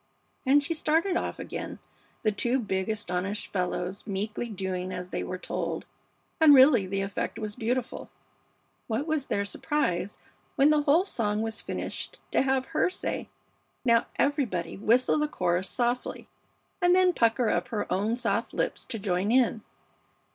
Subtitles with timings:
[0.47, 1.77] And she started off again,
[2.23, 5.85] the two big astonished fellows meekly doing as they were told,
[6.39, 8.09] and really the effect was beautiful.
[8.87, 10.17] What was their surprise
[10.55, 13.29] when the whole song was finished to have her say,
[13.85, 16.27] "Now everybody whistle the chorus softly,"
[16.81, 19.61] and then pucker up her own soft lips to join in.